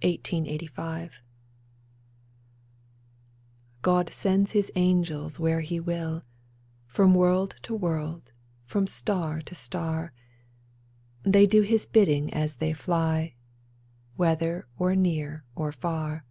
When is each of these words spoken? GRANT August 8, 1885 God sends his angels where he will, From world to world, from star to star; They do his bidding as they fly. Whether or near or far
GRANT 0.00 0.14
August 0.26 0.34
8, 0.34 0.34
1885 0.72 1.22
God 3.82 4.12
sends 4.12 4.50
his 4.50 4.72
angels 4.74 5.38
where 5.38 5.60
he 5.60 5.78
will, 5.78 6.24
From 6.88 7.14
world 7.14 7.54
to 7.62 7.76
world, 7.76 8.32
from 8.64 8.88
star 8.88 9.40
to 9.42 9.54
star; 9.54 10.12
They 11.22 11.46
do 11.46 11.62
his 11.62 11.86
bidding 11.86 12.34
as 12.34 12.56
they 12.56 12.72
fly. 12.72 13.36
Whether 14.16 14.66
or 14.76 14.96
near 14.96 15.44
or 15.54 15.70
far 15.70 16.24